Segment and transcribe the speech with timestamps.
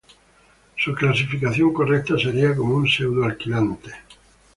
[0.77, 3.91] Su clasificación correcta sería como un pseudo-alquilante.